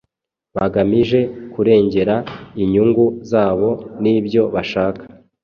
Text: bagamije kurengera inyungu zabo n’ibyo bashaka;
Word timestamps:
bagamije 0.55 1.19
kurengera 1.53 2.15
inyungu 2.63 3.05
zabo 3.29 3.69
n’ibyo 4.01 4.43
bashaka; 4.53 5.03